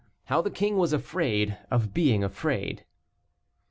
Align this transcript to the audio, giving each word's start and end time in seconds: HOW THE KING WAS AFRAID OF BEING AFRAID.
HOW 0.25 0.41
THE 0.41 0.49
KING 0.49 0.77
WAS 0.77 0.93
AFRAID 0.93 1.59
OF 1.69 1.93
BEING 1.93 2.23
AFRAID. 2.23 2.85